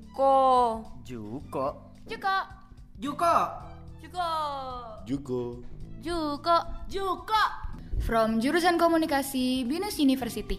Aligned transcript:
Juko. 0.00 0.80
Juko. 1.04 1.66
Juko. 2.08 2.36
Juko. 2.96 3.34
Juko. 4.00 4.28
Juko. 5.04 5.40
Juko. 6.00 6.56
Juko. 6.88 7.42
From 8.00 8.40
jurusan 8.40 8.80
komunikasi 8.80 9.68
Binus 9.68 10.00
University. 10.00 10.56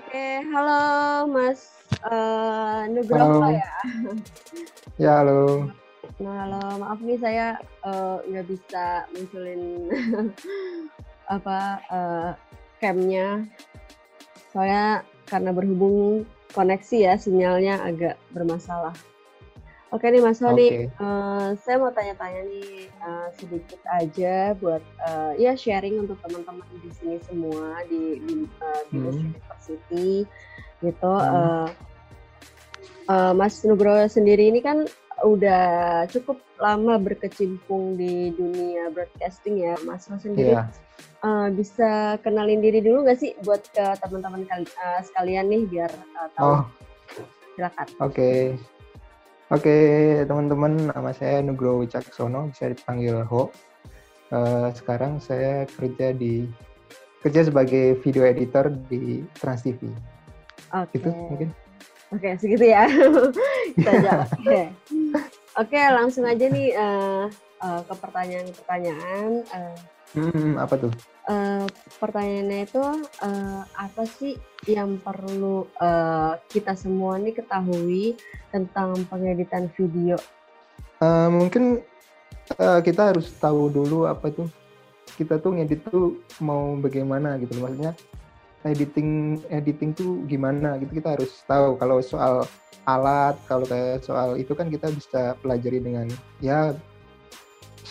Oke, 0.00 0.26
halo 0.48 0.80
Mas 1.28 1.60
uh, 2.08 2.88
Nugroho 2.88 3.44
Halo. 3.44 3.52
ya. 3.52 3.68
Ya, 4.96 5.12
halo. 5.20 5.68
Nah, 6.20 6.46
halo, 6.46 6.60
maaf 6.78 7.00
nih 7.02 7.18
saya 7.18 7.46
eh, 7.82 8.16
nggak 8.30 8.46
bisa 8.46 9.08
munculin 9.16 9.90
apa 11.32 11.58
eh, 11.88 12.30
camnya. 12.78 13.46
Soalnya 14.52 15.00
karena 15.24 15.50
berhubung 15.56 16.28
koneksi 16.52 16.96
ya 17.08 17.14
sinyalnya 17.16 17.80
agak 17.80 18.20
bermasalah. 18.36 18.92
Oke 19.92 20.08
nih 20.08 20.24
Mas 20.24 20.40
Sony, 20.40 20.88
Oke. 20.88 20.88
eh, 20.88 21.48
saya 21.60 21.76
mau 21.76 21.92
tanya-tanya 21.92 22.48
nih 22.48 22.88
eh, 22.88 23.28
sedikit 23.36 23.80
aja 23.92 24.56
buat 24.56 24.80
eh, 24.80 25.32
ya 25.36 25.52
sharing 25.52 26.00
untuk 26.00 26.16
teman-teman 26.24 26.64
di 26.80 26.88
sini 26.96 27.16
semua 27.28 27.80
di 27.88 28.16
di 28.24 28.48
eh, 28.48 28.82
Binus 28.88 29.20
Hmm. 29.20 29.28
University 29.32 30.08
gitu. 30.80 31.12
Hmm. 31.12 31.36
eh, 31.36 31.68
eh, 33.12 33.32
Mas 33.36 33.60
Nugroho 33.68 34.08
sendiri 34.08 34.48
ini 34.48 34.64
kan 34.64 34.88
udah 35.22 36.02
cukup 36.08 36.40
lama 36.56 36.96
berkecimpung 36.96 37.94
di 37.94 38.32
dunia 38.32 38.88
broadcasting 38.90 39.60
ya, 39.60 39.76
Mas 39.84 40.08
Ho 40.08 40.16
sendiri 40.16 40.56
Iya. 40.56 40.72
Eh, 41.22 41.48
bisa 41.50 41.90
kenalin 42.20 42.58
diri 42.58 42.78
dulu 42.78 43.02
nggak 43.02 43.18
sih 43.18 43.32
buat 43.40 43.62
ke 43.68 43.84
teman-teman 43.98 44.42
kali- 44.44 44.66
eh, 44.68 45.00
sekalian 45.02 45.46
nih 45.46 45.62
biar 45.66 45.90
eh, 45.90 46.28
tahu. 46.34 46.46
Oh, 46.46 46.62
Silakan. 47.54 47.86
oke. 48.00 48.32
Oke, 49.52 49.76
teman-teman, 50.24 50.88
nama 50.88 51.12
saya 51.12 51.44
Nugroho 51.44 51.84
Wicaksono, 51.84 52.48
bisa 52.48 52.72
dipanggil 52.72 53.20
Ho. 53.28 53.52
Eh, 54.32 54.68
sekarang 54.72 55.20
saya 55.20 55.68
kerja 55.68 56.16
di 56.16 56.48
kerja 57.20 57.44
sebagai 57.44 58.00
video 58.00 58.24
editor 58.24 58.72
di 58.88 59.20
Trans 59.36 59.60
TV. 59.60 59.92
Oke. 60.72 60.96
Itu 60.96 61.12
mungkin. 61.12 61.52
Oke, 62.10 62.28
segitu 62.40 62.64
ya. 62.64 62.88
Kita 63.76 63.90
aja. 63.92 64.12
Oke. 64.32 64.60
Oke, 65.54 65.80
langsung 65.92 66.24
aja 66.24 66.48
nih 66.48 66.72
eh, 66.72 67.24
eh, 67.60 67.80
ke 67.84 67.94
pertanyaan-pertanyaan. 67.94 69.30
Eh, 69.52 69.76
Hmm, 70.12 70.60
apa 70.60 70.76
tuh? 70.76 70.92
Eh, 71.28 71.66
pertanyaannya 71.98 72.58
itu 72.66 72.82
eh, 73.22 73.60
apa 73.66 74.02
sih 74.06 74.34
yang 74.66 74.98
perlu 75.02 75.66
eh, 75.78 76.32
kita 76.50 76.74
semua 76.78 77.18
nih 77.18 77.34
ketahui 77.34 78.14
tentang 78.50 78.94
pengeditan 79.06 79.70
video? 79.74 80.18
Eh, 81.02 81.28
mungkin 81.30 81.82
eh, 82.58 82.80
kita 82.82 83.14
harus 83.14 83.30
tahu 83.38 83.70
dulu 83.70 84.06
apa 84.06 84.30
tuh. 84.30 84.48
Kita 85.12 85.36
tuh 85.38 85.60
ngedit 85.60 85.84
tuh 85.86 86.24
mau 86.40 86.72
bagaimana 86.80 87.36
gitu 87.36 87.60
maksudnya 87.60 87.92
editing 88.64 89.42
editing 89.50 89.90
tuh 89.92 90.24
gimana 90.26 90.78
gitu. 90.80 91.02
Kita 91.02 91.18
harus 91.18 91.42
tahu 91.44 91.76
kalau 91.76 91.98
soal 92.00 92.46
alat 92.82 93.38
kalau 93.46 93.62
kayak 93.62 94.02
soal 94.02 94.34
itu 94.34 94.58
kan 94.58 94.66
kita 94.66 94.90
bisa 94.90 95.38
pelajari 95.38 95.78
dengan 95.78 96.10
ya 96.42 96.74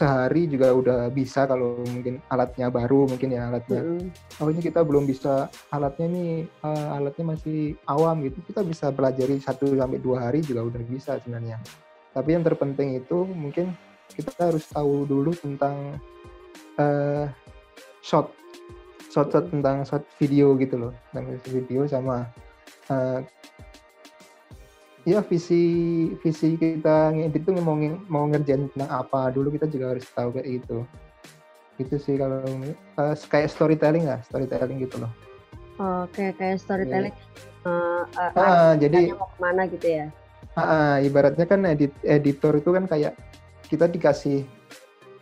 sehari 0.01 0.49
juga 0.49 0.73
udah 0.73 1.13
bisa 1.13 1.45
kalau 1.45 1.85
mungkin 1.85 2.17
alatnya 2.33 2.73
baru 2.73 3.05
mungkin 3.05 3.37
ya 3.37 3.53
alatnya. 3.53 3.85
Mm-mm. 3.85 4.09
pokoknya 4.33 4.61
kita 4.65 4.81
belum 4.81 5.05
bisa 5.05 5.45
alatnya 5.69 6.07
nih 6.09 6.31
eh, 6.49 6.87
alatnya 6.97 7.25
masih 7.37 7.77
awam 7.85 8.25
gitu. 8.25 8.41
Kita 8.49 8.65
bisa 8.65 8.89
pelajari 8.89 9.37
satu 9.37 9.77
sampai 9.77 10.01
dua 10.01 10.25
hari 10.25 10.41
juga 10.41 10.65
udah 10.65 10.81
bisa 10.89 11.21
sebenarnya. 11.21 11.61
Tapi 12.17 12.29
yang 12.33 12.41
terpenting 12.41 12.97
itu 12.97 13.29
mungkin 13.29 13.77
kita 14.09 14.33
harus 14.41 14.65
tahu 14.73 15.05
dulu 15.05 15.37
tentang 15.37 16.01
eh 16.81 17.29
shot 18.01 18.33
shot 19.13 19.29
shot 19.29 19.53
tentang 19.53 19.85
shot 19.85 20.01
video 20.17 20.57
gitu 20.57 20.81
loh. 20.81 20.93
Tentang 21.13 21.37
video 21.45 21.85
sama 21.85 22.25
eh, 22.89 23.21
ya 25.01 25.19
visi 25.25 25.63
visi 26.21 26.53
kita 26.57 27.09
ngedit 27.09 27.41
tuh 27.41 27.57
mau 27.61 27.73
mau 28.07 28.25
ngerjain 28.29 28.69
tentang 28.69 28.91
apa. 28.91 29.33
Dulu 29.33 29.49
kita 29.57 29.65
juga 29.65 29.95
harus 29.97 30.05
tahu 30.13 30.37
kayak 30.37 30.47
gitu. 30.61 30.77
Itu 31.81 31.95
sih 31.97 32.15
kalau 32.19 32.45
eh, 32.75 33.15
kayak 33.17 33.49
storytelling 33.49 34.05
lah 34.05 34.19
storytelling 34.29 34.77
gitu 34.85 35.01
loh. 35.01 35.11
Oke, 35.81 36.29
kayak 36.37 36.61
storytelling. 36.61 37.15
eh, 37.65 38.03
eh, 38.17 38.29
Ah, 38.37 38.73
jadi 38.77 39.09
arahnya 39.09 39.17
mau 39.17 39.29
ke 39.29 39.37
mana 39.41 39.61
gitu 39.65 39.87
ya? 39.89 40.05
Ah, 40.53 40.61
ah, 40.61 40.93
ibaratnya 40.99 41.45
kan 41.47 41.61
edit 41.65 41.93
editor 42.03 42.53
itu 42.59 42.69
kan 42.69 42.85
kayak 42.85 43.13
kita 43.65 43.87
dikasih 43.89 44.45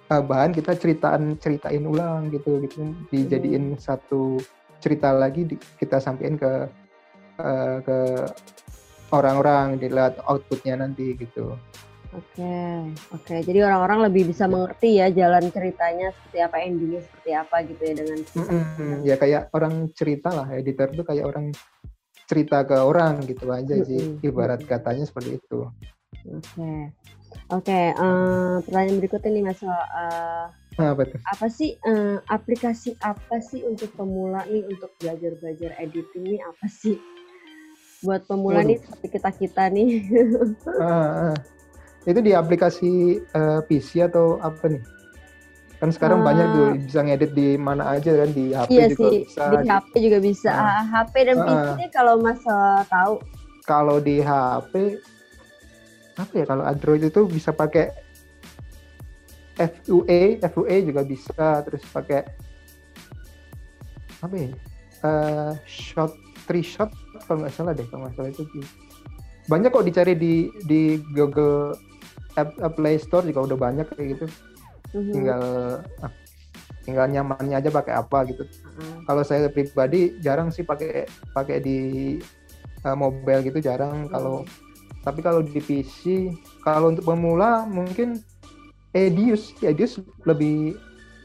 ah, 0.10 0.20
bahan 0.20 0.52
kita 0.52 0.76
ceritaan 0.76 1.38
ceritain 1.40 1.86
ulang 1.86 2.28
gitu 2.34 2.60
gitu. 2.66 2.92
Dijadiin 3.14 3.78
satu 3.80 4.42
cerita 4.80 5.12
lagi 5.16 5.48
di- 5.48 5.62
kita 5.80 6.00
sampaikan 6.04 6.36
ke 6.36 6.52
eh, 7.40 7.78
ke 7.88 7.98
orang-orang 9.10 9.78
dilihat 9.82 10.22
outputnya 10.26 10.80
nanti 10.80 11.18
gitu. 11.18 11.58
Oke, 12.10 12.58
oke. 13.14 13.36
Jadi 13.46 13.60
orang-orang 13.62 14.10
lebih 14.10 14.34
bisa 14.34 14.50
mengerti 14.50 14.98
ya 14.98 15.14
jalan 15.14 15.46
ceritanya 15.54 16.10
seperti 16.10 16.38
apa, 16.42 16.56
endingnya 16.66 17.02
seperti 17.06 17.30
apa 17.38 17.56
gitu 17.70 17.82
ya 17.86 17.94
dengan 17.94 18.20
Mm-mm, 18.34 19.06
ya 19.06 19.16
kayak 19.22 19.42
orang 19.54 19.74
cerita 19.94 20.34
lah 20.34 20.48
editor 20.58 20.90
itu 20.90 21.04
kayak 21.06 21.26
orang 21.30 21.54
cerita 22.26 22.66
ke 22.66 22.78
orang 22.78 23.26
gitu 23.30 23.46
aja 23.54 23.76
sih 23.86 24.02
Mm-mm. 24.02 24.26
ibarat 24.26 24.62
katanya 24.66 25.06
seperti 25.06 25.38
itu. 25.38 25.70
Oke, 26.30 26.74
oke. 27.54 27.80
eh, 27.94 28.56
pertanyaan 28.66 28.98
berikutnya 28.98 29.30
nih 29.30 29.44
Mas. 29.46 29.62
Nah, 29.62 30.96
apa 30.96 31.04
tuh? 31.06 31.20
apa 31.30 31.48
sih 31.52 31.78
eh, 31.78 32.18
aplikasi 32.26 32.98
apa 33.06 33.38
sih 33.38 33.62
untuk 33.66 33.94
pemula 33.94 34.46
nih 34.50 34.66
untuk 34.66 34.94
belajar-belajar 34.98 35.78
editing 35.78 36.26
nih 36.26 36.42
apa 36.42 36.66
sih? 36.66 36.98
Buat 38.00 38.22
pemula 38.26 38.60
Waduh. 38.60 38.70
nih 38.70 38.78
seperti 38.80 39.08
kita 39.12 39.30
kita 39.32 39.64
nih. 39.70 39.90
Ah, 40.80 41.32
ah. 41.32 41.36
Itu 42.04 42.20
di 42.20 42.32
aplikasi 42.32 42.92
eh, 43.20 43.60
PC 43.64 44.06
atau 44.06 44.40
apa 44.40 44.68
nih? 44.68 44.84
Kan 45.80 45.92
sekarang 45.92 46.24
Ah. 46.24 46.26
banyak 46.28 46.48
tuh 46.50 46.68
bisa 46.82 47.00
ngedit 47.02 47.32
di 47.32 47.56
mana 47.56 47.94
aja 47.94 48.12
kan 48.14 48.30
di 48.30 48.52
HP 48.52 48.70
iya 48.70 48.86
juga 48.88 49.00
sih, 49.06 49.20
bisa. 49.24 49.44
di 49.50 49.68
HP 49.68 49.92
juga 50.00 50.18
bisa. 50.20 50.52
Ah. 50.52 50.64
Ah, 50.64 50.84
HP 51.04 51.14
dan 51.24 51.38
Ah, 51.38 51.46
PC 51.46 51.78
ah. 51.78 51.90
kalau 51.90 52.14
Mas 52.18 52.40
eh, 52.40 52.82
tahu. 52.88 53.14
Kalau 53.64 53.98
di 54.00 54.18
HP 54.20 54.74
apa 56.16 56.34
ya 56.36 56.44
kalau 56.44 56.64
Android 56.64 57.00
itu 57.02 57.22
bisa 57.26 57.52
pakai 57.52 57.96
FUE, 59.56 60.20
FUE 60.42 60.76
juga 60.84 61.02
bisa 61.04 61.48
terus 61.64 61.84
pakai 61.86 62.24
apa 64.20 64.36
ya? 64.36 64.50
Eh, 65.00 65.52
shot, 65.64 66.12
three 66.50 66.66
shot 66.66 66.90
kalau 67.30 67.46
nggak 67.46 67.54
salah 67.54 67.78
deh 67.78 67.86
kalau 67.86 68.10
nggak 68.10 68.18
salah 68.18 68.30
itu 68.34 68.44
banyak 69.46 69.70
kok 69.70 69.86
dicari 69.86 70.14
di 70.18 70.50
di 70.66 70.98
Google 71.14 71.78
App, 72.34 72.58
App 72.58 72.74
Play 72.74 72.98
Store 72.98 73.26
juga 73.26 73.54
udah 73.54 73.58
banyak 73.58 73.86
kayak 73.94 74.18
gitu 74.18 74.26
Mhm. 74.94 75.14
tinggal 75.14 75.44
ah, 76.02 76.12
tinggal 76.82 77.06
nyamannya 77.06 77.62
aja 77.62 77.70
pakai 77.70 77.94
apa 77.94 78.26
gitu. 78.26 78.44
Ah, 78.82 79.06
Kalau 79.06 79.22
saya 79.22 79.46
pribadi 79.52 80.18
jarang 80.18 80.50
sih 80.50 80.66
pakai 80.66 81.06
pakai 81.34 81.62
di 81.62 81.78
uh, 82.82 82.98
mobile 82.98 83.46
gitu 83.46 83.62
jarang. 83.62 84.10
Kalau 84.10 84.46
tapi 85.06 85.22
kalau 85.22 85.46
di 85.46 85.62
PC 85.62 86.34
kalau 86.66 86.92
untuk 86.92 87.06
pemula 87.06 87.70
mungkin 87.70 88.20
Edius, 88.90 89.54
Edius 89.62 90.02
lebih 90.26 90.74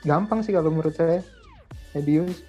gampang 0.04 0.44
sih 0.44 0.52
kalau 0.52 0.68
menurut 0.68 0.92
saya. 0.92 1.24
Edius 1.96 2.44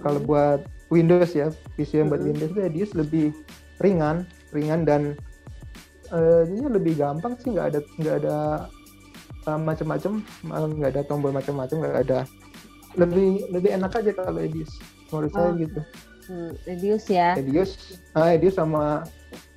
kalau 0.00 0.22
mhm. 0.22 0.28
buat 0.28 0.60
Windows 0.92 1.32
ya, 1.32 1.48
PC 1.72 1.96
yang 1.96 2.12
buat 2.12 2.20
Mm-mm. 2.20 2.36
Windows 2.36 2.50
itu 2.52 2.60
Edius 2.60 2.92
lebih 2.92 3.32
ringan, 3.80 4.22
ringan 4.52 4.84
dan 4.84 5.16
ini 6.44 6.68
lebih 6.68 6.94
gampang 6.94 7.32
sih 7.40 7.50
nggak 7.50 7.72
ada 7.72 7.80
nggak 7.96 8.16
ada 8.20 8.36
eh, 9.42 9.58
macam-macam, 9.58 10.12
nggak 10.44 10.90
ada 10.92 11.02
tombol 11.02 11.32
macam-macam, 11.32 11.76
nggak 11.80 11.98
ada 12.04 12.18
lebih 12.92 13.48
lebih 13.48 13.72
enak 13.72 13.96
aja 13.96 14.12
kalau 14.12 14.36
Edius 14.38 14.76
menurut 15.08 15.32
saya 15.32 15.48
Oh. 15.48 15.56
gitu. 15.56 15.80
Hmm, 16.22 16.52
Radius 16.62 17.04
ya. 17.08 17.34
Edius, 17.34 17.70
ah 18.12 18.30
Edius 18.30 18.54
sama 18.54 19.02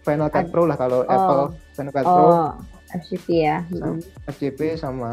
Final 0.01 0.31
Cut 0.31 0.47
Ad- 0.47 0.51
Pro 0.51 0.63
lah 0.63 0.73
kalau 0.75 1.03
Oh. 1.03 1.11
Apple 1.11 1.43
Final 1.75 1.91
Cut 1.91 2.05
Pro, 2.05 2.23
Oh, 2.25 2.49
FCP 2.95 3.27
ya. 3.43 3.57
sama 3.67 3.85
Mhm. 3.85 3.99
FCP 4.25 4.59
sama 4.73 5.11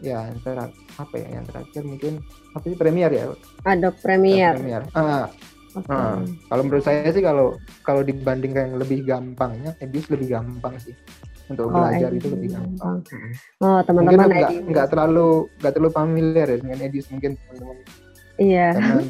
ya 0.00 0.26
yang 0.26 0.38
terakhir 0.40 0.72
apa 0.96 1.14
ya 1.14 1.28
yang 1.30 1.44
terakhir 1.44 1.82
mungkin 1.84 2.12
apa 2.50 2.64
sih 2.64 2.74
Premiere 2.74 3.12
ya 3.12 3.24
Adobe 3.62 3.98
Premiere. 4.00 4.56
Premiere. 4.56 4.84
Ah, 4.90 5.28
Oke. 5.70 5.88
ah. 5.88 6.16
kalau 6.48 6.62
menurut 6.62 6.80
saya 6.80 7.08
sih 7.08 7.20
kalau 7.20 7.46
kalau 7.82 8.00
dibandingkan 8.00 8.62
yang 8.66 8.76
lebih 8.76 9.02
gampangnya 9.02 9.76
Edius 9.78 10.08
lebih 10.08 10.32
gampang 10.32 10.74
sih 10.78 10.96
untuk 11.46 11.66
Oh, 11.66 11.72
belajar 11.74 12.08
itu 12.10 12.24
lebih 12.26 12.32
lebih 12.34 12.50
gampang. 12.54 12.96
Oh, 13.58 13.80
Mungkin 13.80 13.84
teman-teman 13.84 14.28
nggak 14.30 14.52
nggak 14.66 14.86
terlalu 14.88 15.28
nggak 15.58 15.72
terlalu 15.72 15.92
familiar 15.92 16.46
ya 16.46 16.58
dengan 16.58 16.78
Edius 16.82 17.06
mungkin 17.08 17.30
teman-teman 17.36 17.76
Iya. 18.38 18.68
Uh, 18.70 19.02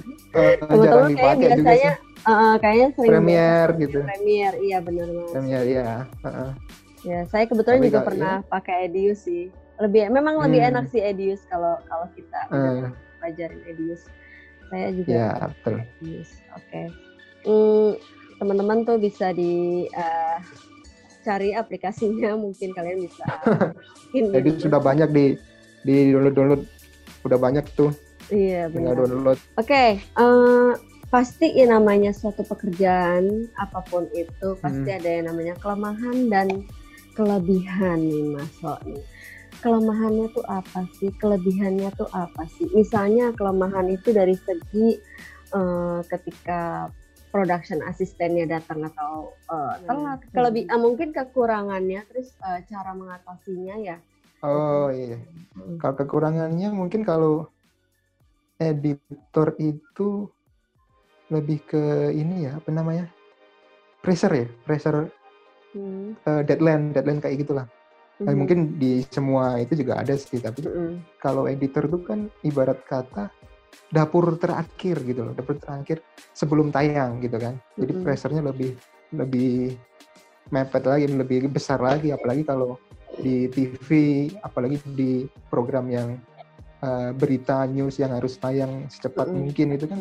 Teman-teman 0.62 1.12
kayak 1.12 1.36
biasanya 1.36 1.92
sih. 1.94 2.24
uh, 2.24 2.54
kayaknya 2.56 2.88
sering 2.90 3.10
Premiere 3.12 3.70
gitu. 3.76 3.98
Premiere, 4.00 4.56
iya 4.58 4.78
benar 4.80 5.06
mas. 5.06 5.30
Premiere 5.30 5.66
ya. 5.68 5.90
Uh-uh. 6.24 6.50
Ya, 7.04 7.20
saya 7.26 7.44
kebetulan 7.44 7.78
Tapi 7.78 7.86
juga 7.86 7.94
kalau- 7.94 8.08
pernah 8.08 8.34
pakai 8.42 8.76
Edius 8.86 9.20
sih. 9.22 9.52
Lebih 9.76 10.10
memang 10.10 10.40
lebih 10.40 10.58
Hmm. 10.58 10.70
enak 10.72 10.84
sih 10.88 10.98
Edius 10.98 11.44
kalau 11.44 11.76
kalau 11.84 12.08
kita 12.10 12.40
Eh, 12.48 12.88
pelajarin 13.20 13.60
Edius. 13.64 14.08
Saya 14.68 14.88
juga 14.92 15.08
ya 15.08 15.28
betul. 15.50 15.76
Oke. 16.54 16.82
Hmm, 17.42 17.90
teman-teman 18.36 18.78
tuh 18.82 18.96
bisa 18.96 19.32
di 19.32 19.86
eh, 19.86 20.36
cari 21.20 21.52
aplikasinya 21.52 22.36
mungkin 22.40 22.72
kalian 22.72 23.00
bisa 23.00 23.24
Jadi 24.34 24.50
sudah 24.58 24.78
banyak 24.78 25.08
di 25.10 25.24
di 25.82 26.10
download 26.10 26.34
download 26.34 26.62
udah 27.22 27.38
banyak 27.38 27.64
tuh 27.74 27.90
iya 28.28 28.68
benar. 28.68 28.96
download. 28.98 29.38
Oke, 29.56 29.96
eh, 29.98 30.70
pasti 31.08 31.56
ya 31.56 31.66
namanya 31.70 32.12
suatu 32.12 32.44
pekerjaan 32.44 33.24
apa 33.56 33.80
pun 33.82 34.04
itu 34.12 34.48
pasti 34.60 34.84
Hmm. 34.84 34.98
ada 34.98 35.08
yang 35.10 35.26
namanya 35.26 35.54
kelemahan 35.56 36.28
dan 36.28 36.48
kelebihan 37.14 37.98
nih 37.98 38.24
Mas 38.30 38.52
nih. 38.84 39.02
Kelemahannya 39.58 40.30
tuh 40.30 40.44
apa 40.46 40.86
sih? 40.98 41.10
Kelebihannya 41.18 41.90
tuh 41.98 42.06
apa 42.14 42.46
sih? 42.46 42.66
Misalnya 42.72 43.34
kelemahan 43.34 43.90
itu 43.90 44.14
dari 44.14 44.38
segi 44.38 44.98
eh, 45.54 46.00
ketika 46.06 46.92
production 47.28 47.82
asistennya 47.84 48.46
datang 48.46 48.86
atau 48.86 49.34
eh, 49.50 49.74
telat. 49.84 50.20
Hmm. 50.22 50.30
Kelebih, 50.30 50.64
ah, 50.70 50.78
mungkin 50.78 51.10
kekurangannya, 51.10 52.06
terus 52.06 52.30
eh, 52.46 52.62
cara 52.70 52.94
mengatasinya 52.94 53.76
ya. 53.82 53.96
Oh 54.46 54.94
iya. 54.94 55.18
Kalau 55.82 55.94
kekurangannya 55.98 56.70
mungkin 56.70 57.02
kalau 57.02 57.50
editor 58.62 59.58
itu 59.58 60.30
lebih 61.28 61.58
ke 61.66 62.14
ini 62.14 62.48
ya 62.48 62.56
apa 62.56 62.70
namanya 62.72 63.06
pressure 64.00 64.32
ya 64.32 64.48
pressure 64.64 65.10
Hmm. 65.76 66.16
eh, 66.24 66.42
deadline 66.48 66.96
deadline 66.96 67.20
kayak 67.20 67.44
gitulah. 67.44 67.66
Mhm. 68.18 68.34
mungkin 68.34 68.58
di 68.82 69.06
semua 69.06 69.62
itu 69.62 69.78
juga 69.78 70.02
ada 70.02 70.18
sih 70.18 70.42
tapi 70.42 70.66
Mm-mm. 70.66 70.98
kalau 71.22 71.46
editor 71.46 71.86
itu 71.86 71.98
kan 72.02 72.26
ibarat 72.42 72.82
kata 72.82 73.30
dapur 73.88 74.36
terakhir 74.36 75.00
gitu 75.06 75.30
loh 75.30 75.34
dapur 75.38 75.56
terakhir 75.56 76.02
sebelum 76.34 76.74
tayang 76.74 77.22
gitu 77.22 77.38
kan. 77.38 77.54
Jadi 77.78 77.92
Mm-mm. 77.94 78.04
pressure-nya 78.04 78.42
lebih 78.42 78.74
lebih 79.14 79.78
mepet 80.52 80.84
lagi 80.84 81.04
lebih 81.08 81.38
besar 81.48 81.78
lagi 81.80 82.12
apalagi 82.12 82.42
kalau 82.44 82.76
di 83.20 83.48
TV 83.50 83.88
apalagi 84.42 84.78
di 84.94 85.26
program 85.48 85.86
yang 85.88 86.18
uh, 86.82 87.10
berita 87.14 87.66
news 87.66 87.98
yang 87.98 88.14
harus 88.14 88.36
tayang 88.36 88.86
secepat 88.90 89.30
Mm-mm. 89.30 89.46
mungkin 89.46 89.66
itu 89.78 89.86
kan 89.86 90.00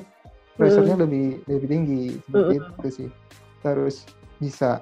pressure-nya 0.57 0.97
lebih 0.97 1.45
lebih 1.45 1.67
tinggi 1.69 2.03
seperti 2.17 2.53
itu 2.57 2.89
sih 2.89 3.09
terus 3.61 3.95
bisa 4.41 4.81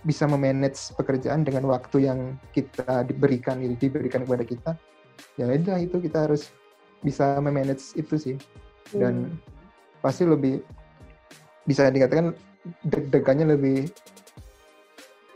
bisa 0.00 0.24
memanage 0.24 0.96
pekerjaan 0.96 1.44
dengan 1.44 1.68
waktu 1.68 2.08
yang 2.08 2.40
kita 2.56 3.04
diberikan 3.04 3.60
itu 3.60 3.88
diberikan 3.88 4.24
kepada 4.24 4.44
kita 4.44 4.70
ya 5.36 5.44
udah 5.44 5.76
itu 5.76 6.00
kita 6.00 6.24
harus 6.28 6.48
bisa 7.04 7.36
memanage 7.40 7.92
itu 7.96 8.14
sih 8.16 8.36
dan 8.96 9.28
Hmm. 9.28 9.36
pasti 10.00 10.24
lebih 10.24 10.64
bisa 11.68 11.92
dikatakan 11.92 12.32
deg-degannya 12.88 13.56
lebih 13.56 13.88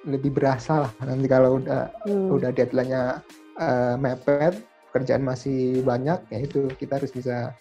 lebih 0.05 0.31
berasa 0.37 0.89
lah 0.89 0.93
nanti 1.05 1.29
kalau 1.29 1.61
udah 1.61 1.89
Hmm. 2.05 2.37
udah 2.37 2.51
deadline-nya 2.53 3.25
eh, 3.55 3.95
mepet 3.97 4.61
pekerjaan 4.91 5.23
masih 5.25 5.81
banyak 5.85 6.19
ya 6.33 6.39
itu 6.41 6.69
kita 6.77 7.01
harus 7.01 7.13
bisa 7.13 7.53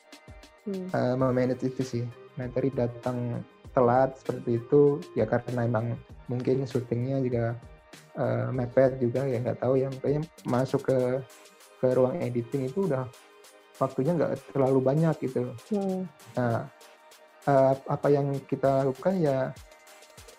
Hmm. 0.64 0.88
eh, 0.92 1.16
memanage 1.20 1.68
itu 1.68 1.84
sih 1.84 2.04
materi 2.40 2.72
datang 2.72 3.44
telat 3.76 4.16
seperti 4.20 4.58
itu 4.64 5.04
ya 5.14 5.28
karena 5.28 5.68
emang 5.68 5.96
mungkin 6.28 6.64
syutingnya 6.64 7.20
juga 7.24 7.46
eh, 8.18 8.48
mepet 8.54 9.00
juga 9.00 9.26
ya 9.28 9.38
nggak 9.42 9.60
tahu 9.60 9.74
ya 9.80 9.88
makanya 9.92 10.22
masuk 10.48 10.82
ke 10.88 10.98
ke 11.84 11.88
ruang 11.92 12.16
editing 12.24 12.72
itu 12.72 12.88
udah 12.88 13.04
waktunya 13.82 14.16
nggak 14.16 14.56
terlalu 14.56 14.80
banyak 14.80 15.16
gitu 15.20 15.52
Hmm. 15.74 16.08
Nah, 16.38 16.70
eh, 17.50 17.74
apa 17.76 18.08
yang 18.08 18.40
kita 18.48 18.88
lakukan 18.88 19.20
ya 19.20 19.52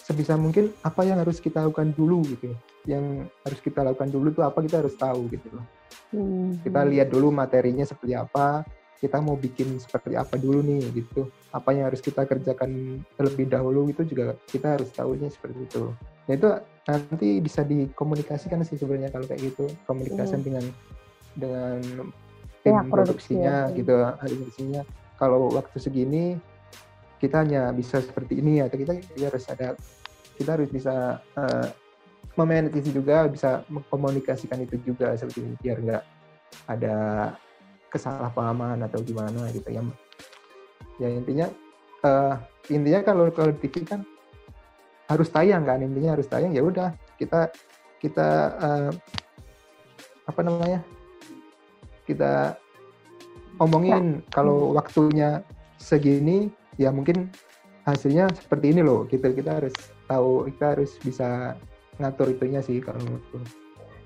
sebisa 0.05 0.37
mungkin 0.37 0.69
apa 0.85 1.01
yang 1.05 1.21
harus 1.21 1.41
kita 1.41 1.65
lakukan 1.65 1.93
dulu 1.93 2.25
gitu. 2.29 2.53
Yang 2.85 3.29
harus 3.45 3.61
kita 3.61 3.81
lakukan 3.85 4.11
dulu 4.13 4.29
tuh 4.33 4.45
apa 4.45 4.59
kita 4.65 4.85
harus 4.85 4.95
tahu 4.97 5.29
gitu 5.33 5.49
loh. 5.53 5.67
Hmm. 6.13 6.61
Kita 6.61 6.81
lihat 6.87 7.09
dulu 7.11 7.33
materinya 7.35 7.85
seperti 7.85 8.15
apa, 8.15 8.63
kita 9.05 9.21
mau 9.21 9.37
bikin 9.37 9.77
seperti 9.77 10.17
apa 10.17 10.41
dulu 10.41 10.65
nih 10.65 10.89
gitu. 10.97 11.29
Apa 11.53 11.77
yang 11.77 11.93
harus 11.93 12.01
kita 12.01 12.25
kerjakan 12.25 13.05
terlebih 13.21 13.53
dahulu 13.53 13.93
itu 13.93 14.01
juga 14.09 14.33
kita 14.49 14.81
harus 14.81 14.89
tahunya 14.97 15.29
seperti 15.29 15.69
itu. 15.69 15.93
Nah 16.25 16.33
itu 16.33 16.49
nanti 16.89 17.29
bisa 17.45 17.61
dikomunikasikan 17.61 18.65
sih 18.65 18.81
sebenarnya 18.81 19.13
kalau 19.13 19.29
kayak 19.29 19.45
gitu, 19.53 19.69
komunikasi 19.85 20.41
Hmm. 20.41 20.45
dengan 20.45 20.65
dengan 21.37 21.77
tim 22.65 22.73
ya. 22.73 22.83
produksinya 22.89 23.57
gitu, 23.77 23.93
ahli 23.93 24.35
produksinya. 24.41 24.83
Kalau 25.21 25.53
waktu 25.53 25.77
segini 25.77 26.41
kita 27.21 27.45
hanya 27.45 27.69
bisa 27.77 28.01
seperti 28.01 28.41
ini 28.41 28.65
atau 28.65 28.81
kita, 28.81 28.97
kita 29.01 29.29
harus 29.29 29.45
ada 29.53 29.69
kita 30.41 30.51
harus 30.57 30.69
bisa 30.73 31.21
eh, 31.37 31.69
memanage 32.35 32.83
itu 32.83 32.99
juga 32.99 33.29
bisa 33.31 33.63
mengkomunikasikan 33.71 34.59
itu 34.65 34.81
juga 34.83 35.15
seperti 35.15 35.45
ini 35.45 35.55
biar 35.61 35.79
nggak 35.79 36.05
ada 36.67 36.97
kesalahpahaman 37.95 38.83
atau 38.83 38.99
gimana 39.07 39.47
gitu 39.55 39.71
ya 39.71 39.83
ya 40.99 41.09
intinya 41.11 41.47
eh, 42.03 42.35
intinya 42.75 43.01
kalau 43.07 43.31
kalau 43.31 43.55
TV 43.55 43.87
kan 43.87 44.03
harus 45.07 45.31
tayang 45.31 45.63
kan 45.63 45.79
intinya 45.79 46.19
harus 46.19 46.27
tayang 46.27 46.51
ya 46.51 46.67
udah 46.67 46.91
kita 47.17 47.55
kita 48.03 48.29
eh, 48.59 48.93
apa 50.27 50.41
namanya 50.43 50.81
kita 52.05 52.59
omongin 53.63 54.21
kalau 54.35 54.75
waktunya 54.75 55.41
segini 55.79 56.51
ya 56.81 56.91
mungkin 56.91 57.31
hasilnya 57.85 58.33
seperti 58.33 58.75
ini 58.75 58.81
loh 58.83 59.05
gitu 59.07 59.31
kita 59.31 59.61
harus 59.61 59.75
tahu 60.09 60.49
kita 60.49 60.77
harus 60.77 60.97
bisa 61.05 61.55
ngatur 62.01 62.33
itunya 62.35 62.61
sih 62.65 62.81
kalau 62.83 62.99
menurutku 63.05 63.39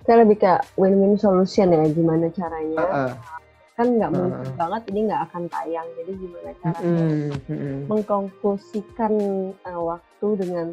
Saya 0.08 0.24
lebih 0.24 0.40
ke 0.40 0.52
win-win 0.80 1.20
solution 1.20 1.68
ya, 1.68 1.84
gimana 1.92 2.32
caranya. 2.32 2.80
Heeh. 2.80 3.12
Kan 3.78 3.94
nggak 3.94 4.10
mungkin 4.10 4.50
banget 4.58 4.82
ini 4.90 5.00
nggak 5.06 5.22
akan 5.30 5.42
tayang, 5.46 5.86
jadi 5.94 6.12
gimana 6.18 6.50
caranya 6.58 6.90
Mm-mm, 6.98 7.30
mm-mm. 7.46 7.76
mengkonklusikan 7.86 9.12
eh, 9.54 9.78
waktu 9.78 10.28
dengan 10.34 10.66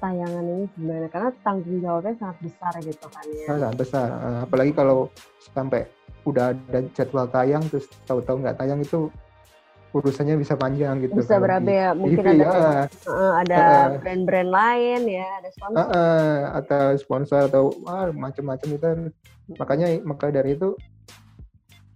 tayangan 0.00 0.44
ini 0.48 0.64
gimana? 0.72 1.06
Karena 1.12 1.30
tanggung 1.44 1.78
jawabnya 1.84 2.16
sangat 2.16 2.38
besar 2.40 2.72
gitu 2.80 3.06
kan 3.12 3.24
ya. 3.28 3.44
sangat 3.44 3.74
besar 3.76 4.08
apalagi 4.40 4.72
kalau 4.72 5.12
sampai 5.52 5.84
udah 6.24 6.56
ada 6.56 6.80
jadwal 6.96 7.28
tayang 7.28 7.60
terus 7.68 7.84
tahu-tahu 8.08 8.40
nggak 8.40 8.56
tayang 8.56 8.80
itu 8.80 9.12
urusannya 9.90 10.38
bisa 10.38 10.54
panjang 10.54 11.02
gitu 11.02 11.18
Bisa 11.18 11.36
berabe 11.42 11.74
di 11.74 11.76
ya, 11.76 11.90
mungkin 11.92 12.22
TV, 12.24 12.40
ada 12.40 12.46
ya. 12.46 12.84
eh, 12.86 13.32
ada 13.42 13.58
Heeh. 13.58 13.86
brand-brand 13.98 14.50
lain 14.54 15.00
ya, 15.10 15.26
ada 15.42 15.48
sponsor. 15.50 15.76
Heeh, 15.82 16.34
atau 16.56 16.84
sponsor 16.94 17.40
atau 17.50 17.62
wah, 17.82 18.06
macam-macam 18.14 18.68
itu 18.70 18.88
makanya 19.58 19.86
maka 20.06 20.30
dari 20.30 20.54
itu 20.54 20.78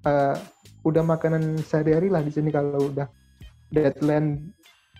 eh, 0.04 0.36
udah 0.84 1.02
makanan 1.02 1.56
sehari-hari 1.60 2.12
lah 2.12 2.20
di 2.20 2.30
sini 2.30 2.48
kalau 2.48 2.92
udah 2.92 3.08
deadline 3.68 4.52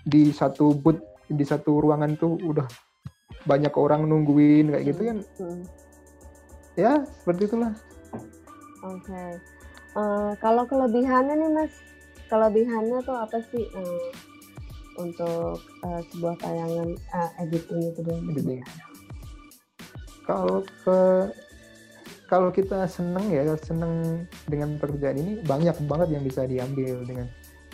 di 0.02 0.28
satu 0.30 0.73
booth 0.73 1.00
di 1.28 1.44
satu 1.44 1.80
ruangan 1.80 2.16
tuh 2.16 2.37
udah 2.40 2.64
banyak 3.44 3.73
orang 3.76 4.04
nungguin 4.04 4.73
kayak 4.73 4.84
gitu 4.88 5.02
kan 5.04 5.18
Hmm. 5.37 5.62
ya 6.75 6.92
seperti 7.20 7.49
itulah 7.49 7.73
Oke. 8.84 9.40
Eh, 9.96 10.32
kalau 10.44 10.68
kelebihannya 10.68 11.40
nih 11.40 11.50
Mas, 11.56 11.73
kelebihannya 12.28 13.00
tuh 13.00 13.16
apa 13.16 13.40
sih 13.49 13.64
eh, 13.64 14.06
untuk 15.00 15.56
eh, 15.80 16.00
sebuah 16.12 16.37
tayangan 16.37 16.92
eh, 16.92 17.30
editing 17.40 17.80
itu 17.80 18.00
Editing. 18.04 18.61
kalau 20.25 20.61
ke 20.84 21.00
kalau 22.25 22.49
kita 22.49 22.88
seneng 22.88 23.28
ya 23.28 23.45
seneng 23.61 24.25
dengan 24.49 24.81
pekerjaan 24.81 25.21
ini 25.21 25.33
banyak 25.45 25.76
banget 25.85 26.09
yang 26.16 26.25
bisa 26.25 26.49
diambil 26.49 27.04
dengan 27.04 27.28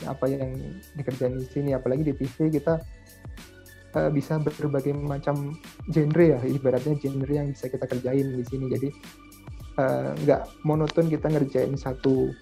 apa 0.08 0.26
yang 0.26 0.56
dikerjain 0.98 1.38
di 1.38 1.46
sini. 1.46 1.70
Apalagi 1.76 2.02
di 2.02 2.14
TV 2.16 2.50
kita 2.50 2.82
eh, 3.94 4.10
bisa 4.10 4.42
berbagai 4.42 4.96
macam 4.96 5.54
genre 5.88 6.24
ya. 6.24 6.40
Ibaratnya 6.42 6.98
genre 6.98 7.30
yang 7.30 7.54
bisa 7.54 7.70
kita 7.70 7.86
kerjain 7.86 8.26
di 8.34 8.44
sini. 8.44 8.66
Jadi 8.68 8.88
eh, 9.78 10.10
nggak 10.26 10.66
monoton 10.66 11.06
kita 11.06 11.30
ngerjain 11.30 11.74
satu 11.78 12.32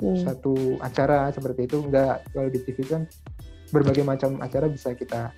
Hmm. 0.00 0.16
satu 0.16 0.80
acara 0.80 1.28
seperti 1.28 1.68
itu. 1.68 1.84
Enggak 1.84 2.24
kalau 2.32 2.48
di 2.48 2.56
TV 2.64 2.88
kan 2.88 3.04
berbagai 3.68 4.00
macam 4.00 4.40
acara 4.40 4.64
bisa 4.72 4.96
kita 4.96 5.28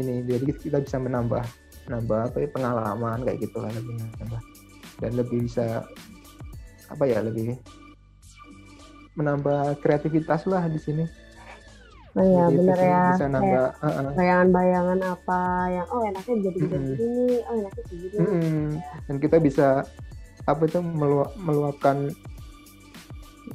ini. 0.00 0.24
Jadi 0.24 0.48
kita 0.56 0.80
bisa 0.80 0.96
menambah 0.96 1.44
menambah 1.88 2.32
apa 2.32 2.36
ya 2.40 2.48
pengalaman 2.48 3.18
kayak 3.24 3.38
gitu 3.44 3.60
lah 3.60 3.68
lebih 3.68 4.00
menambah 4.00 4.40
dan 4.98 5.10
lebih 5.14 5.46
bisa 5.46 5.86
apa 6.88 7.04
ya 7.04 7.20
lebih 7.20 7.58
menambah 9.14 9.82
kreativitas 9.82 10.46
lah 10.46 10.64
di 10.66 10.78
sini 10.78 11.04
Oh 12.18 12.24
iya 12.24 12.50
Jadi 12.50 12.56
bener 12.58 12.78
ya. 12.82 13.02
bisa 13.14 13.26
nambah 13.30 13.64
uh, 13.78 13.86
uh, 13.86 14.10
bayangan-bayangan 14.18 15.00
apa 15.06 15.40
yang 15.70 15.86
oh 15.92 16.02
enaknya 16.02 16.34
jadi 16.50 16.58
Mm-mm. 16.58 16.70
begini, 16.74 17.36
oh 17.46 17.54
enaknya 17.54 17.82
kayak 17.84 17.98
gini. 18.02 18.16
mm-mm. 18.18 18.64
dan 19.06 19.16
kita 19.22 19.36
bisa 19.38 19.66
apa 20.48 20.62
itu 20.66 20.80
meluap, 20.82 21.30
meluapkan 21.38 22.10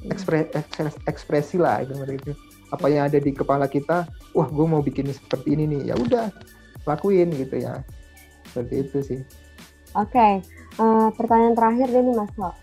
ekspre, 0.08 0.48
ekspres- 0.54 1.02
ekspresi 1.10 1.58
lah 1.60 1.84
itu 1.84 1.92
itu 2.08 2.32
apa 2.72 2.86
yang 2.88 3.10
ada 3.12 3.20
di 3.20 3.36
kepala 3.36 3.68
kita 3.68 4.08
wah 4.32 4.48
gue 4.48 4.66
mau 4.66 4.80
bikin 4.80 5.12
seperti 5.12 5.60
ini 5.60 5.64
nih 5.68 5.82
ya 5.92 5.96
udah 6.00 6.32
lakuin 6.88 7.36
gitu 7.36 7.60
ya 7.60 7.84
seperti 8.48 8.74
itu 8.86 8.98
sih 9.04 9.22
Oke, 9.94 10.42
eh, 10.80 11.10
pertanyaan 11.14 11.56
terakhir 11.58 11.88
deh 11.90 12.04
nih 12.04 12.16
Mas 12.18 12.34
Ho. 12.40 12.50
Eh, 12.50 12.54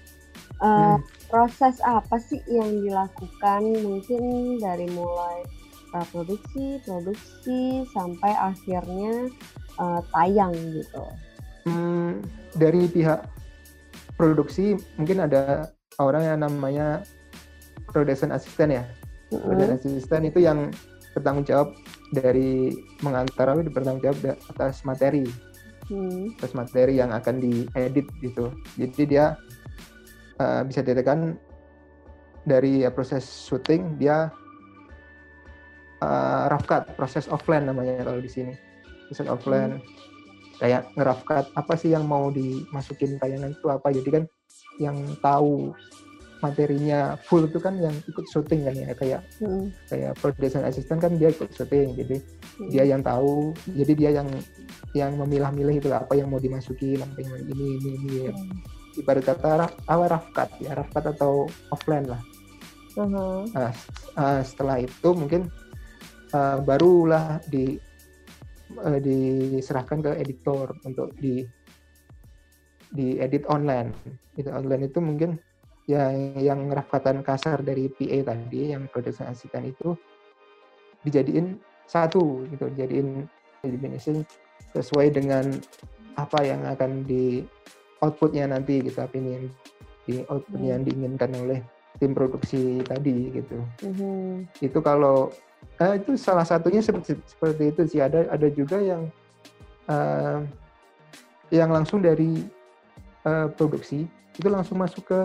Hmm. 0.61 1.01
Proses 1.31 1.79
apa 1.87 2.19
sih 2.19 2.43
yang 2.51 2.67
dilakukan 2.83 3.63
mungkin 3.87 4.59
dari 4.59 4.91
mulai 4.91 5.47
praproduksi, 5.95 6.83
produksi 6.83 7.87
sampai 7.95 8.35
akhirnya 8.35 9.31
eh, 9.79 10.01
tayang 10.11 10.53
gitu? 10.75 11.05
Hmm, 11.71 12.19
dari 12.59 12.91
pihak 12.91 13.31
produksi 14.19 14.77
mungkin 15.01 15.25
ada 15.25 15.73
orang 15.97 16.23
yang 16.25 16.39
namanya 16.45 17.05
production 17.89 18.33
assistant 18.33 18.73
ya 18.77 18.85
Mm-mm. 19.33 19.45
production 19.49 19.97
assistant 19.97 20.25
itu 20.29 20.45
yang 20.45 20.69
bertanggung 21.17 21.47
jawab 21.49 21.69
dari 22.13 22.75
mengantar 23.01 23.57
bertanggung 23.71 24.05
jawab 24.05 24.37
atas 24.51 24.85
materi 24.85 25.25
Hmm. 25.91 26.31
terus 26.39 26.55
materi 26.55 27.03
yang 27.03 27.11
akan 27.11 27.43
diedit 27.43 28.07
gitu. 28.23 28.55
Jadi 28.79 29.03
dia 29.11 29.35
uh, 30.39 30.63
bisa 30.63 30.87
ditekan 30.87 31.35
dari 32.47 32.87
uh, 32.87 32.95
proses 32.95 33.27
syuting 33.27 33.99
dia 33.99 34.31
uh, 35.99 36.47
rough 36.47 36.67
cut, 36.71 36.87
proses 36.95 37.27
offline 37.27 37.67
namanya 37.67 38.07
kalau 38.07 38.23
di 38.23 38.31
sini. 38.31 38.55
Proses 39.11 39.27
offline 39.27 39.83
kayak 40.63 40.87
nge-rough 40.95 41.27
cut 41.27 41.51
apa 41.59 41.75
sih 41.75 41.91
yang 41.91 42.07
mau 42.07 42.31
dimasukin 42.31 43.19
tayangan 43.19 43.51
itu 43.51 43.67
apa. 43.67 43.91
Jadi 43.91 44.09
kan 44.15 44.25
yang 44.79 44.97
tahu 45.19 45.75
materinya 46.41 47.21
full 47.21 47.45
itu 47.45 47.57
kan 47.57 47.77
yang 47.77 47.93
ikut 48.03 48.25
syuting 48.27 48.65
kan 48.65 48.75
ya 48.75 48.93
kayak 48.93 49.21
Mm-mm. 49.39 49.69
kayak 49.87 50.17
production 50.17 50.65
assistant 50.65 50.99
kan 50.99 51.13
dia 51.15 51.29
ikut 51.29 51.49
syuting 51.51 51.95
jadi 51.95 52.17
Hmm. 52.61 52.69
dia 52.69 52.85
yang 52.85 53.01
tahu 53.01 53.57
jadi 53.67 53.93
dia 53.95 54.11
yang 54.21 54.29
yang 54.93 55.17
memilah-milih 55.17 55.81
itu 55.81 55.89
apa 55.89 56.13
yang 56.13 56.29
mau 56.29 56.37
dimasukin 56.37 57.01
apa 57.01 57.17
yang 57.17 57.33
ini 57.47 57.67
ini 57.75 57.91
ini 57.97 58.19
Hmm. 58.29 58.53
ibarat 58.97 59.25
kata 59.25 59.65
apa 59.65 60.05
rough 60.07 60.29
cut 60.31 60.51
ya 60.59 60.77
rough 60.77 60.91
cut 60.91 61.05
atau 61.07 61.45
offline 61.69 62.05
lah 62.05 62.21
Aha. 62.97 63.25
nah, 63.49 63.71
s- 63.73 63.89
uh, 64.13 64.41
setelah 64.43 64.77
itu 64.77 65.09
mungkin 65.15 65.49
uh, 66.33 66.61
barulah 66.61 67.41
di 67.49 67.81
uh, 68.77 68.99
diserahkan 68.99 70.01
ke 70.01 70.11
editor 70.19 70.77
untuk 70.85 71.17
di 71.17 71.41
di 72.91 73.17
edit 73.17 73.47
online 73.47 73.95
itu 74.35 74.51
online 74.51 74.85
itu 74.85 74.99
mungkin 74.99 75.39
yang 75.91 76.39
yang 76.39 76.61
cutan 76.87 77.19
kasar 77.27 77.59
dari 77.67 77.91
PA 77.91 78.31
tadi 78.31 78.71
yang 78.71 78.87
production 78.87 79.27
assistant 79.27 79.67
itu 79.67 79.99
dijadiin 81.03 81.59
satu 81.91 82.47
gitu 82.55 82.71
jadiin 82.79 83.27
diminishing 83.67 84.23
sesuai 84.71 85.11
dengan 85.11 85.51
apa 86.15 86.39
yang 86.47 86.63
akan 86.69 87.03
di 87.03 87.43
outputnya 88.05 88.47
nanti 88.47 88.79
gitu 88.85 89.03
apa 89.03 89.15
ini 89.19 89.31
yang 89.35 89.47
di 90.07 90.15
output 90.31 90.59
Hmm. 90.61 90.71
yang 90.71 90.81
diinginkan 90.87 91.31
oleh 91.43 91.61
tim 91.99 92.15
produksi 92.15 92.81
tadi 92.87 93.35
gitu 93.35 93.59
Mhm. 93.83 94.47
itu 94.63 94.79
kalau 94.81 95.29
eh, 95.81 95.99
itu 96.01 96.17
salah 96.17 96.45
satunya 96.47 96.81
seperti 96.81 97.19
seperti 97.27 97.65
itu 97.75 97.83
sih 97.89 98.01
ada 98.01 98.29
ada 98.31 98.49
juga 98.49 98.79
yang 98.81 99.11
eh, 99.91 100.39
yang 101.51 101.71
langsung 101.75 101.99
dari 102.01 102.47
eh, 103.27 103.49
produksi 103.59 104.07
itu 104.39 104.49
langsung 104.49 104.79
masuk 104.81 105.05
ke 105.05 105.21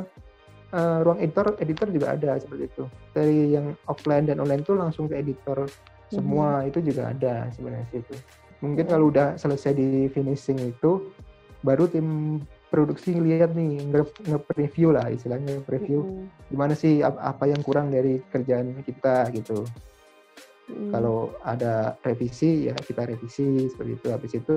eh, 0.74 1.00
ruang 1.06 1.20
editor 1.22 1.58
editor 1.62 1.88
juga 1.92 2.08
ada 2.16 2.40
seperti 2.40 2.64
itu. 2.72 2.84
Dari 3.14 3.54
yang 3.54 3.76
offline 3.86 4.26
dan 4.26 4.42
online 4.42 4.64
itu 4.66 4.74
langsung 4.74 5.06
ke 5.06 5.20
editor 5.20 5.68
semua 6.10 6.64
itu 6.64 6.80
juga 6.86 7.12
ada 7.12 7.50
sebenarnya 7.52 7.90
itu. 7.92 8.16
Mungkin 8.64 8.86
kalau 8.88 9.12
udah 9.12 9.36
selesai 9.36 9.76
di 9.76 10.08
finishing 10.14 10.58
itu 10.72 11.12
baru 11.66 11.90
tim 11.90 12.40
produksi 12.70 13.18
ngeliat 13.18 13.58
nih 13.58 13.82
nge- 13.90 14.22
nge-preview 14.30 14.94
lah 14.94 15.10
istilahnya 15.10 15.66
preview 15.66 16.06
Mm-mm. 16.06 16.30
gimana 16.54 16.74
sih 16.78 17.02
ap- 17.02 17.18
apa 17.18 17.50
yang 17.50 17.62
kurang 17.66 17.90
dari 17.90 18.22
kerjaan 18.30 18.74
kita 18.86 19.34
gitu. 19.34 19.66
Mm. 20.66 20.90
kalau 20.90 21.30
ada 21.46 21.94
revisi 22.02 22.66
ya 22.66 22.74
kita 22.74 23.06
revisi 23.06 23.70
seperti 23.70 23.92
itu. 24.02 24.08
Habis 24.10 24.32
itu 24.34 24.56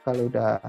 kalau 0.00 0.28
udah 0.28 0.60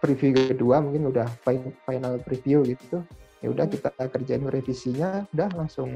preview 0.00 0.32
kedua 0.32 0.80
mungkin 0.80 1.08
udah 1.08 1.28
fi- 1.44 1.76
final 1.84 2.20
preview 2.24 2.64
gitu 2.64 3.04
ya 3.40 3.48
udah 3.52 3.66
kita 3.68 3.90
kerjain 3.96 4.44
revisinya 4.44 5.24
udah 5.32 5.48
langsung 5.56 5.88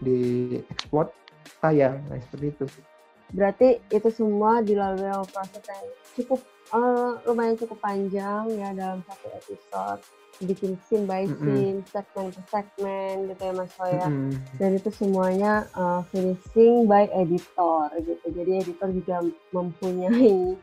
di 0.00 0.58
export 0.72 1.12
tayang 1.60 2.00
nah, 2.08 2.18
seperti 2.18 2.46
itu 2.52 2.66
Berarti 3.34 3.82
itu 3.90 4.08
semua 4.14 4.62
dilalui 4.62 5.10
proses 5.32 5.64
yang 5.66 5.86
cukup 6.14 6.40
eh, 6.70 7.10
lumayan 7.26 7.56
cukup 7.58 7.78
panjang 7.82 8.44
ya 8.54 8.70
dalam 8.76 9.00
satu 9.08 9.26
episode 9.32 10.02
bikin 10.42 10.74
scene 10.82 11.06
by 11.06 11.30
scene, 11.30 11.78
segmen 11.94 12.34
per 12.34 12.42
segmen 12.50 13.30
gitu 13.30 13.42
ya 13.46 13.52
Mas 13.54 13.70
Soya. 13.78 14.06
Mm-mm. 14.10 14.34
Dan 14.58 14.70
itu 14.78 14.90
semuanya 14.90 15.66
eh, 15.72 16.00
finishing 16.10 16.90
by 16.90 17.06
editor 17.10 17.90
gitu. 18.02 18.26
Jadi 18.34 18.50
editor 18.66 18.88
juga 18.90 19.16
mempunyai 19.54 20.58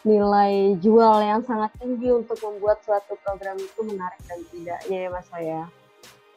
nilai 0.00 0.74
jual 0.78 1.20
yang 1.20 1.40
sangat 1.42 1.70
tinggi 1.76 2.08
untuk 2.08 2.40
membuat 2.40 2.80
suatu 2.80 3.14
program 3.20 3.56
itu 3.56 3.80
menarik 3.84 4.20
dan 4.24 4.40
tidaknya 4.48 4.98
ya 5.04 5.10
Mas 5.10 5.26
Soya. 5.28 5.62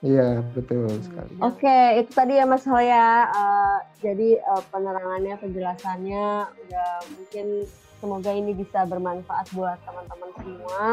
iya 0.03 0.43
betul 0.51 0.83
sekali 0.99 1.31
Oke, 1.39 1.79
itu 1.97 2.11
tadi 2.11 2.35
ya 2.35 2.43
Mas 2.43 2.67
Hoya. 2.67 3.07
Eh, 3.25 3.77
jadi 4.03 4.29
eh, 4.35 4.63
penerangannya, 4.67 5.39
penjelasannya 5.39 6.27
udah 6.51 6.91
mungkin 7.15 7.45
semoga 8.03 8.35
ini 8.35 8.51
bisa 8.51 8.83
bermanfaat 8.83 9.47
buat 9.55 9.79
teman-teman 9.87 10.31
semua. 10.35 10.83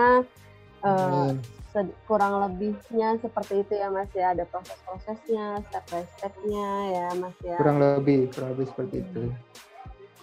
Eh, 0.80 1.30
sed- 1.70 1.96
kurang 2.06 2.38
lebihnya 2.38 3.18
seperti 3.18 3.66
itu 3.66 3.74
ya 3.74 3.90
Mas 3.90 4.14
ya. 4.14 4.30
Ada 4.30 4.46
proses-prosesnya, 4.46 5.58
step 5.66 5.84
by 5.90 6.06
stepnya 6.14 6.70
ya 6.88 7.06
Mas 7.18 7.34
ya. 7.42 7.58
kurang 7.58 7.82
lebih 7.82 8.30
kurang 8.30 8.54
lebih 8.54 8.66
seperti 8.70 8.96
itu 9.02 9.22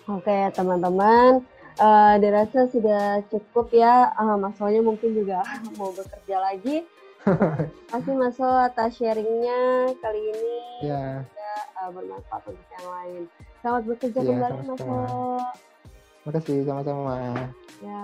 Oke 0.07 0.47
teman-teman, 0.55 1.43
eh, 1.77 2.15
dirasa 2.17 2.67
sudah 2.67 3.03
cukup 3.27 3.69
ya. 3.71 4.11
Ah, 4.11 4.35
Mas 4.35 4.57
Hoya 4.57 4.81
mungkin 4.81 5.13
juga 5.13 5.41
mau 5.77 5.89
bekerja 5.91 6.37
lagi. 6.39 6.83
Terima 7.27 7.67
kasih 7.91 8.13
Mas 8.15 8.37
Ho 8.37 8.47
atas 8.47 8.95
sharingnya 8.95 9.59
kali 9.99 10.21
ini. 10.31 10.57
ya 10.85 11.25
uh, 11.75 11.89
bermanfaat 11.89 12.43
untuk 12.45 12.67
yang 12.71 12.87
lain. 12.87 13.21
Selamat 13.59 13.83
bekerja 13.85 14.19
Iya, 14.19 14.29
kembali 14.29 14.53
Mas 14.53 14.63
sama-sama. 14.79 15.01
Ho. 15.05 15.39
makasih 16.23 16.57
sama-sama 16.63 17.15
Ya. 17.79 18.03